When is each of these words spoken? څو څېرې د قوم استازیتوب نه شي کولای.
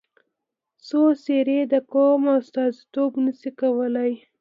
څو 0.87 1.01
څېرې 1.23 1.59
د 1.71 1.75
قوم 1.93 2.23
استازیتوب 2.37 3.11
نه 3.25 3.31
شي 3.39 3.51
کولای. 3.59 4.11